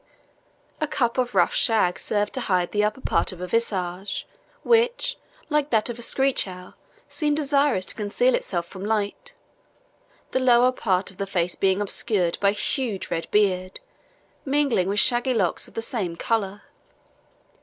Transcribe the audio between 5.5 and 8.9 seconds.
that of a screech owl, seemed desirous to conceal itself from